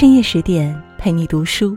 [0.00, 1.76] 深夜十点陪你读书，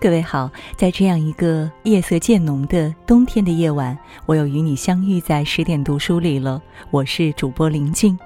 [0.00, 6.62] 各位好，在这样一个夜色渐浓的冬天的夜晚，我又与你相遇在十点读书里了。
[6.92, 8.16] 我是主播林静，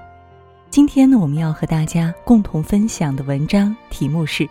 [0.69, 4.43] 今天呢，我们要和大家共同分享的文章题目是《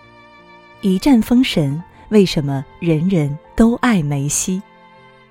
[0.80, 4.58] 一战封神：为什么人人都爱梅西》。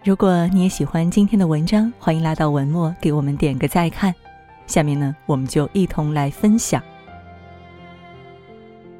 [0.05, 4.15] 如果你也喜欢今天的文章，欢迎拉到文末给我们点个再看。
[4.67, 6.81] 下面呢，我们就一同来分享。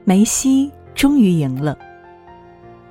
[0.10, 1.78] 梅西终于赢了。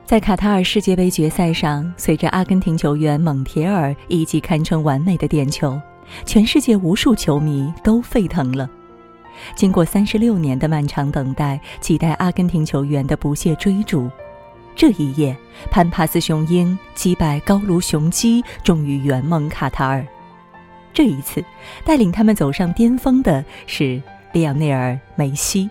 [0.05, 5.77] 在卡塔尔世界杯决赛上，随着阿根廷球员蒙铁尔一记堪称完美的点球，
[6.25, 8.71] 全世界无数球迷都沸腾了。
[9.57, 14.09] 经过三十六年的漫长等待，几代阿根廷球员的不懈追逐，
[14.77, 15.37] 这一夜，
[15.73, 20.07] 潘帕斯雄鹰击败高卢雄鸡，终于圆梦卡塔尔。
[20.95, 21.45] 这一次，
[21.85, 24.01] 带领他们走上巅峰的是
[24.33, 25.69] 利昂内尔·梅西。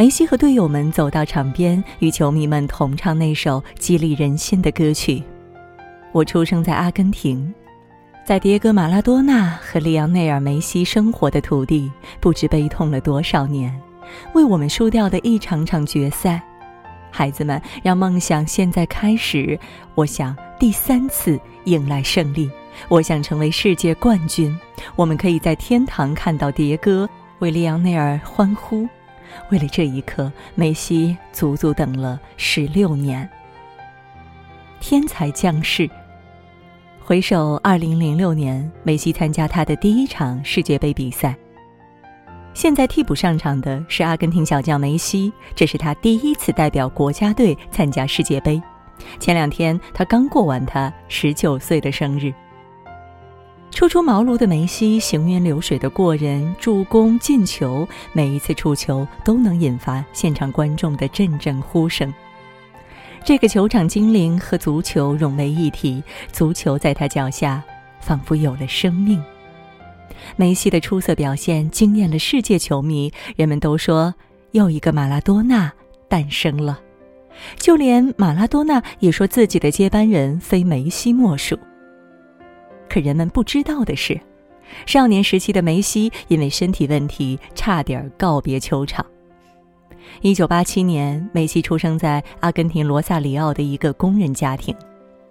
[0.00, 5.22] 梅西和队友们走到场边，与球迷们同唱那首激励人心的歌曲。
[6.10, 7.52] 我出生在阿根廷，
[8.24, 13.78] 在迭戈·马拉多纳和利昂内尔·梅西生活的土地，不知悲痛了多少年，
[14.32, 16.40] 为我们输掉的一场场决赛。
[17.10, 19.60] 孩子们，让梦想现在开始。
[19.94, 22.50] 我想第三次迎来胜利，
[22.88, 24.58] 我想成为世界冠军。
[24.96, 27.06] 我们可以在天堂看到迭戈
[27.40, 28.88] 为利昂内尔欢呼。
[29.50, 33.28] 为了这一刻，梅西足足等了十六年。
[34.80, 35.88] 天才将士。
[36.98, 41.34] 回首二零零六年，梅西参加他的第一场世界杯比赛。
[42.54, 48.60] 现在替补上场的是阿根廷小将梅西，这是他第一次代表国家队参加世界杯。
[49.18, 52.32] 前两天他刚过完他十九岁的生日。
[53.70, 62.12] 初出茅庐的梅西，行云流水的过人、助攻、进球，每一次触球都能引发现场观众的阵阵呼声。
[63.24, 67.62] 这个球场精灵和足球融为一体，足球在他脚下
[68.00, 69.22] 仿佛有了生命。
[70.36, 74.14] 梅西的出色表现惊艳了世界球迷，人们都说
[74.50, 75.72] 又一个马拉多纳
[76.08, 76.78] 诞生了，
[77.56, 81.58] 就连马拉多纳也说自己的接班人非梅西莫属。
[82.90, 84.20] 可人们不知道的是，
[84.84, 89.06] 少年时期的梅西因为身体问题差点告别球场。
[90.22, 94.74] 一九八七年，梅西出生在阿根廷罗萨里奥的一个工人家庭，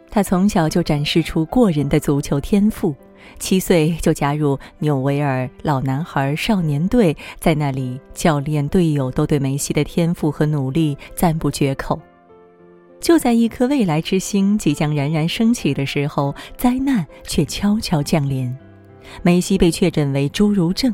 [0.09, 2.95] 他从小就展示出过人的足球天赋，
[3.39, 11.99] 七岁就加入纽维尔老男孩少年队，在那里，教练队友都对梅西的天赋和努力赞不绝口。
[12.99, 18.55] 就在一颗未来之星即将冉冉升起的时候，灾难却悄悄降临。
[19.23, 20.93] 梅西被确诊为侏儒症。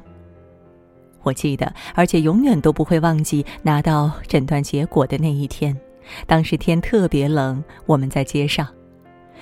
[1.23, 5.75] 我记得，而且永远都不会忘记拿到诊断结果的那一天。
[6.27, 8.67] 当时天特别冷，我们在街上，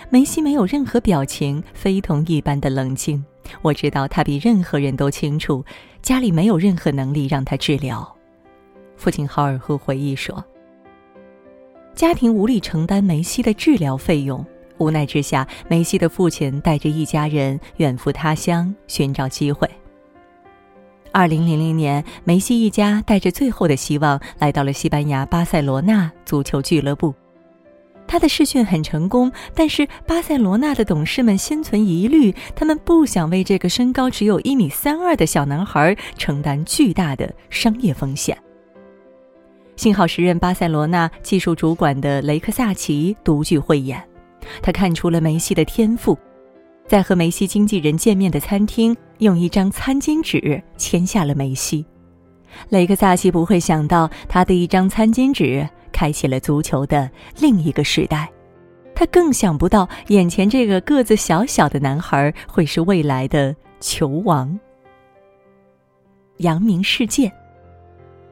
[0.10, 3.24] 梅西没有任何表情，非同一般的冷静。
[3.62, 5.64] 我知道他比任何人都清楚，
[6.02, 8.16] 家里没有任何能力让他治疗。
[8.96, 10.44] 父亲豪尔赫回忆说。
[11.96, 14.46] 家庭无力承担梅西的治疗费用，
[14.78, 19.70] 无奈之下，梅西的父亲带着一家人远赴他乡寻找机会。
[21.12, 27.14] 二零零零年，梅西一家带着最后的希望来到了西班牙巴塞罗那足球俱乐部。
[28.08, 38.38] 他的试训很成功，但是巴塞罗那的董事们心存疑虑，他们不想为这个身高只有一米三二的小男孩承担巨大的商业风险。
[39.76, 44.02] 幸好时任巴塞罗那技术主管的雷克萨奇独具慧眼，
[44.62, 46.18] 他看出了梅西的天赋，
[46.88, 51.86] 在和梅西经纪人见面的餐厅，用一张餐巾纸签下了梅西。
[52.70, 57.10] 雷克萨奇不会想到，他的一张餐巾纸开启了足球的
[57.40, 58.32] 另一个时代，
[58.94, 64.60] 他更想不到眼前这个个子小小的男孩会是未来的球王，
[66.38, 67.32] 扬名世界。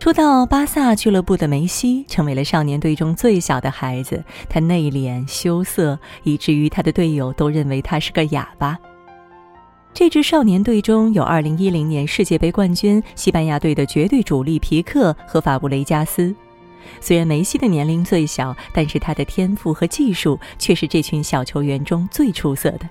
[0.02, 8.76] 初到巴萨俱乐部的梅西成为了少年队中最小的孩子，他内敛羞涩，以至于他的队友都认为他是个哑巴。
[9.94, 16.34] 这支少年队中有2010年世界杯冠军西班牙队的绝对主力皮克和法布雷加斯。
[17.00, 22.90] 虽然梅西的年龄最小，但是他的天赋和技术却是这群小球员中最出色的。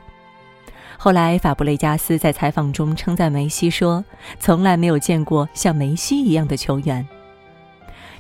[1.03, 4.05] 后来，法布雷加斯在采访中称赞梅西说
[4.39, 7.09] ：“从来没有见过像梅西一样的球员。”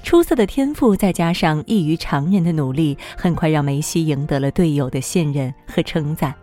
[0.02, 6.34] 出色的天赋再加上异于常人的努力，很快让梅西赢得了队友的信任和称赞。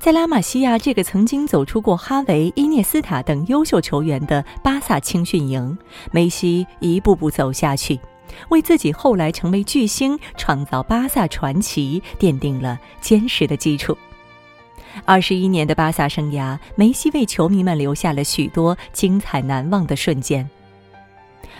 [0.00, 5.78] 在拉玛西亚这个曾经走出过哈维、伊涅斯塔等优秀球员的巴萨青训营，
[6.10, 8.00] 梅西一步步走下去，
[8.48, 13.96] 为自己后来成为巨星、创造巴萨传奇奠定了坚实的基础。
[15.04, 20.48] 二十一年的巴萨生涯，梅西为球迷们留下了许多精彩难忘的瞬间。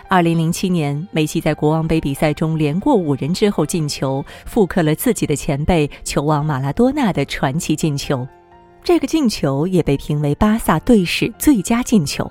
[0.07, 8.27] 二零零七年，梅西在国王杯比赛中连过五人之后进球，复刻了自己的前辈球王马拉多纳的传奇进球。
[8.83, 12.29] 这个进球也被评为巴萨队史最佳进球。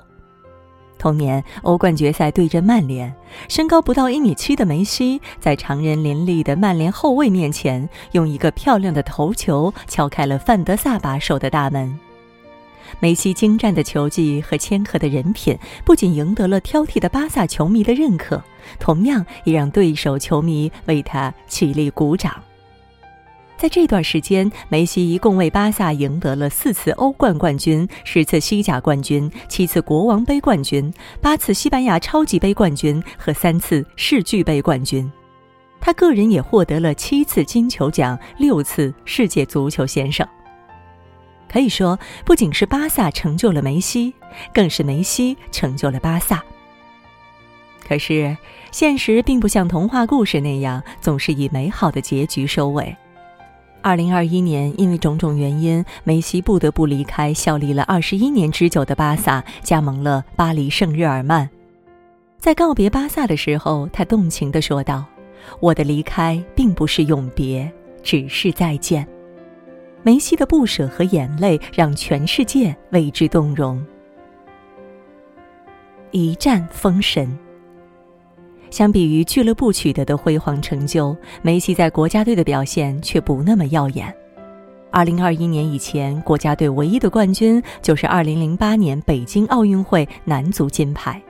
[1.02, 3.12] 同年，欧冠决赛对阵曼联，
[3.48, 11.98] 身高不到一米七的梅西，在常人林立的曼联后卫面前，用一个漂亮的头球敲开了范德萨把守的大门。
[13.00, 18.40] 梅西精湛的球技和谦和的人品，不仅赢得了挑剔的巴萨球迷的认可，
[18.78, 22.40] 同样也让对手球迷为他起立鼓掌。
[23.62, 35.08] 在这段时间，梅西一共为巴萨赢得了四次欧冠冠军、十次西甲冠军、七次国王杯冠军、八次西班牙超级杯冠军和三次世俱杯冠军。
[35.80, 40.26] 他个人也获得了七次金球奖、六次世界足球先生。
[41.48, 44.12] 可以说，不仅是巴萨成就了梅西，
[44.52, 46.42] 更是梅西成就了巴萨。
[47.86, 48.36] 可是，
[48.72, 52.96] 现实并不像童话故事那样，总是以美好的结局收尾。
[53.82, 61.50] 二零二一年，因为种种原因，梅西不得不离开效力了二十一年之久的巴萨，加盟了巴黎圣日耳曼。
[62.38, 65.04] 在告别巴萨的时候，他动情地说道
[65.58, 67.70] ：“我的离开并不是永别，
[68.04, 69.06] 只是再见。”
[70.04, 73.84] 梅西的不舍和眼泪让全世界为之动容。
[76.12, 77.36] 一战封神。
[78.72, 84.12] 相比于俱乐部取得的辉煌成就，梅西在国家队的表现却不那么耀眼。
[84.90, 91.20] 二零二一年以前，国家队唯一的冠军就是二零零八年北京奥运会男足金牌。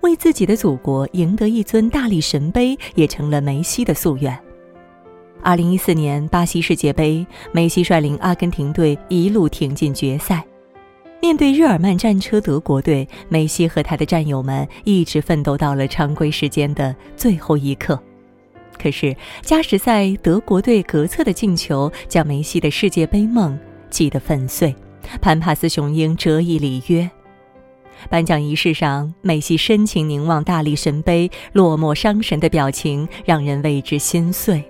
[0.00, 4.36] 为自己的祖国赢得一尊大力神杯，也成了梅西的夙愿。
[5.42, 10.44] 二零一四年巴西世界杯，梅西率领阿根廷队一路挺进决赛。
[11.20, 18.00] 面对日耳曼战车德国队，梅西和他的战友们一直奋斗到了常规时间的最后一刻。
[18.82, 23.58] 可是加时赛德国队格策的进球将梅西的世界杯梦
[23.90, 24.74] 击得粉碎，
[25.20, 27.08] 潘帕斯雄鹰折翼里约。
[28.08, 34.64] 颁奖仪式上，梅西深情凝望大力神杯，落寞伤神的表情让人为之心碎。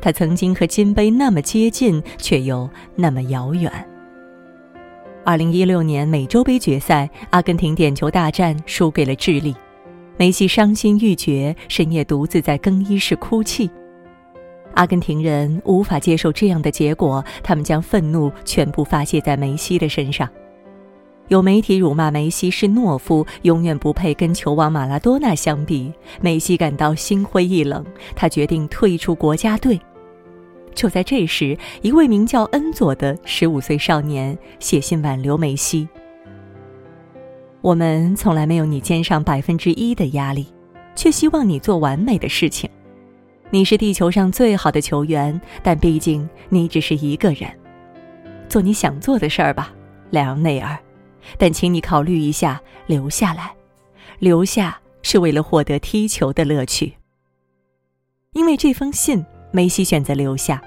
[0.00, 3.72] 他曾经和金杯那么接近，却又那么遥远。
[5.24, 9.54] 二零一六年美洲杯决赛，阿根廷点球大战输给了智利，
[10.16, 13.70] 梅西伤心欲绝，深夜独自在更衣室哭泣。
[14.74, 20.26] 阿根廷人无法接受这样的结果，他们将愤怒全部发泄在梅西的身上。
[21.26, 25.92] 有媒体辱骂梅西是懦夫，永远不配跟球王马拉多纳相比。
[26.22, 27.84] 梅西感到心灰意冷，
[28.16, 29.78] 他决定退出国家队。
[30.78, 35.88] 就在这时，一位名叫恩佐的十五岁少年写信挽留梅西
[37.60, 40.46] ：“我们从来没有你肩上百分之一的压力，
[40.94, 42.70] 却希望你做完美的事情。
[43.50, 47.50] 你是地球上最好的球员，但毕竟你只是一个人。
[48.48, 49.74] 做你想做的事儿吧，
[50.10, 50.78] 莱昂内尔。
[51.36, 53.52] 但请你考虑一下，留下来。
[54.20, 56.92] 留下是为了获得踢球的乐趣。
[58.34, 60.60] 因为这封信。”梅西选择留下，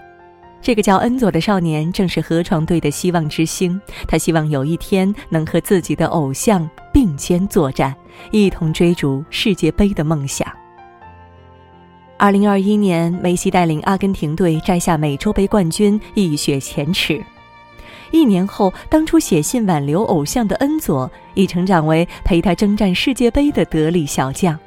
[0.62, 3.80] 这个叫恩佐的少年正是河床队的希望之星。
[4.08, 7.96] 他希望有一天能和自己的偶像并肩作战，
[8.32, 10.48] 一同追逐世界杯的梦想。
[12.18, 17.24] 二零二一年，梅西带领阿根廷队摘下美洲杯冠军，一雪前耻。
[18.12, 24.60] 一年后，当初写信挽留偶像的恩佐，已成长为陪他征战世界杯的得力小将。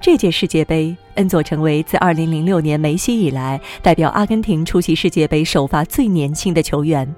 [0.00, 7.12] 这届世界杯，恩佐成为自2006年梅西以来代表阿根廷出席世界杯首发最年轻的球员，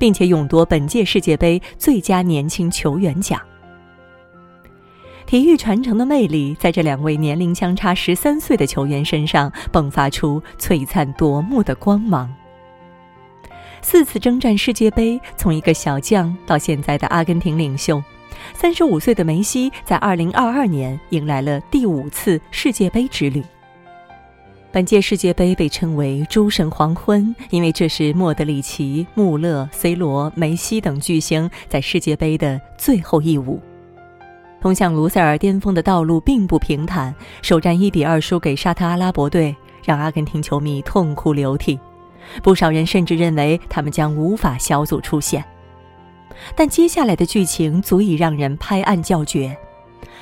[0.00, 3.40] 并且勇夺本届世界杯最佳年轻球员奖。
[5.26, 12.28] 体育传承的魅力在这两位年龄相差十三岁的球员身上迸发出璀璨夺目的光芒。
[13.80, 18.02] 四次征战世界杯，从一个小将到现在的阿根廷领袖。
[18.52, 23.42] 三十五岁的梅西在二零二二年迎来了第五次世界杯之旅。
[24.70, 33.60] 本届世界杯被称为“诸神黄昏”，因为这是莫德里奇、穆勒、C 罗、梅西等巨星在世界杯的最后一舞。
[34.60, 41.78] 通向卢塞尔巅峰的道路并不平坦，首战一比二输给沙特阿拉伯队，让阿根廷球迷痛哭流涕。
[42.42, 45.44] 不少人甚至认为他们将无法小组出线。
[46.54, 49.56] 但接下来的剧情足以让人拍案叫绝：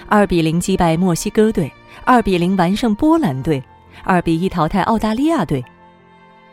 [0.09, 1.73] 二比零击败墨西哥队，
[2.05, 3.63] 二比零完胜波兰队，
[4.05, 5.65] 二比一淘汰澳大利亚队。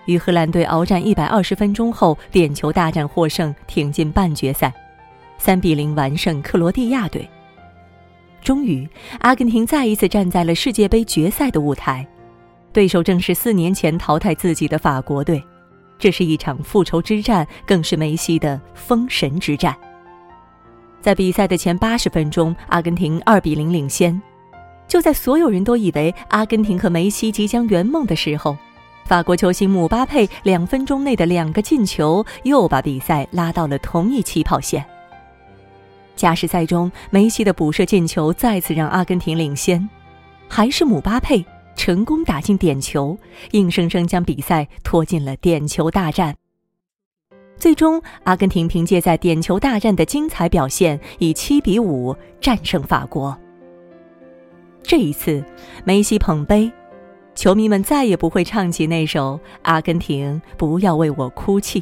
[0.05, 4.73] 与荷兰队鏖战一百二十分钟后，点球大战获胜，挺进半决赛，
[5.37, 7.29] 三比零完胜克罗地亚队。
[8.41, 8.87] 终于，
[9.19, 12.07] 阿根廷再一次站在了世界杯决赛的舞台，
[12.71, 15.43] 对手正是四年前淘汰自己的法国队。
[15.99, 19.75] 这是一场复仇之战，更是梅西的封神之战。
[21.01, 24.19] 在比赛的前八十分钟，阿根廷二比零领先。
[24.87, 28.57] 就在所有人都以为阿根廷和梅西即将圆梦的时候，
[29.05, 34.83] 法国球星姆巴佩两分钟内的两个进球，又把比赛拉到了同一起跑线。
[36.15, 39.87] 加时赛中，梅西的补射进球再次让阿根廷领先，
[40.47, 41.45] 还是姆巴佩。
[41.79, 43.17] 成功打进点球，
[43.51, 46.36] 硬生生将比赛拖进了点球大战。
[47.55, 53.33] 最终，阿根廷凭借在点球大战的精彩表现，以七比五战胜法国。
[54.83, 55.41] 这一次，
[55.86, 56.69] 梅西捧杯，
[57.33, 61.79] 球迷们再也不会唱起那首《阿根廷不要为我哭泣》。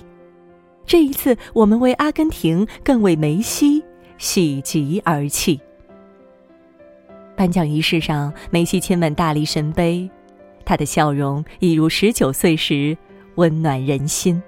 [0.85, 3.83] 这一次，我们为阿根廷，更为梅西
[4.19, 5.59] 喜极而泣。
[7.37, 10.09] 颁奖仪式上，梅西亲吻大力神杯，
[10.65, 12.97] 他的笑容一如十九岁时
[13.35, 14.41] 温暖人心。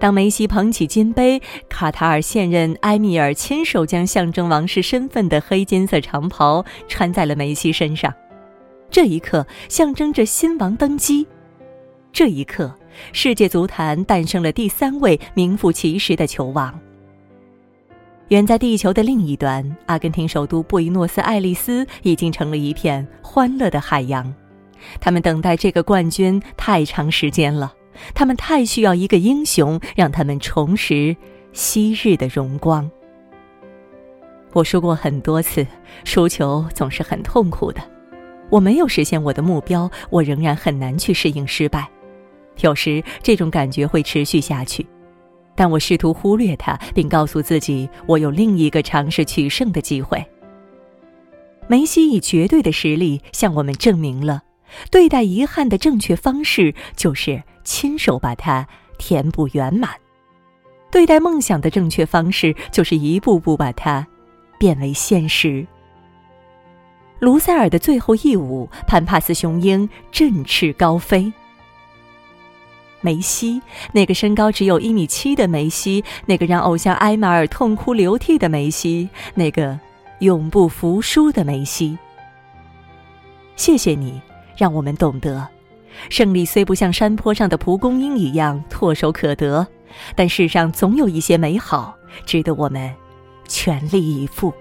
[0.00, 8.12] 当梅西捧起金杯，卡塔尔现任埃米尔亲手将象征王室身份的黑金色长袍穿在了梅西身上，
[8.90, 11.24] 这一刻象征着新王登基。
[12.12, 12.74] 这一刻，
[13.12, 16.76] 世界足坛诞生了第三位名副其实的球王。
[18.28, 24.34] 远在地球的另一端，阿根廷首都布宜诺斯艾利斯已经成了一片欢乐的海洋。
[25.00, 27.72] 他们等待这个冠军太长时间了，
[28.14, 31.16] 他们太需要一个英雄，让他们重拾
[31.54, 32.88] 昔日的荣光。
[34.52, 35.66] 我说过很多次，
[36.04, 37.80] 输球总是很痛苦的。
[38.50, 41.88] 我没有实现我的目标，我仍然很难去适应失败。
[42.60, 44.86] 有时这种感觉会持续下去。
[45.58, 50.24] 但我试图忽略它，并告诉自己，我有另一个尝试取胜的机会。
[51.66, 54.44] 梅西以绝对的实力向我们证明了，
[54.88, 59.90] 对待遗憾的正确方式就是亲手把它填补圆满；
[60.92, 64.06] 对待梦想的正确方式就是一步步把它
[64.60, 65.66] 变为现实。
[67.18, 71.32] 卢塞尔的最后一舞，潘帕斯雄鹰振翅高飞。
[73.00, 73.62] 梅西，
[73.92, 79.78] 那个身高只有一米七的梅西，那个让偶像埃马尔痛哭流涕的梅西，那个
[80.20, 81.96] 永不服输的梅西。
[83.56, 84.20] 谢谢你，
[84.56, 85.46] 让我们懂得，
[86.10, 89.66] 胜利虽不像山坡上的蒲公英一样唾手可得，
[90.14, 92.92] 但世上总有一些美好值得我们
[93.46, 94.52] 全力以赴。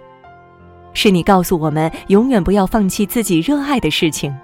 [0.94, 4.36] 是你告诉我们，永远不要放弃自己热爱的事情，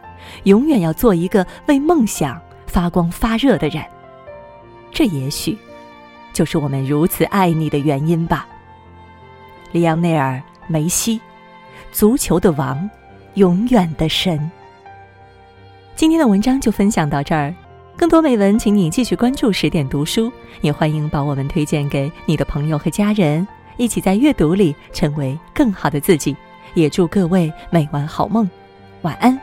[0.43, 2.39] 永远要做一个为梦想。
[2.73, 3.85] 发光发热的人，
[4.91, 5.55] 这也许
[6.33, 8.47] 就是我们如此爱你的原因吧。
[9.71, 11.21] 里昂内尔·梅西，
[11.91, 12.89] 足球的王，
[13.35, 14.49] 永远的神。
[15.95, 17.53] 今天的文章就分享到这儿，
[17.95, 26.35] 更多美文，请你继续关注十点读书，也欢迎把我们推荐给你的朋友和家人，一起在阅读里成为更好的自己。
[26.73, 28.49] 也祝各位每晚好梦，
[29.03, 29.39] 晚安。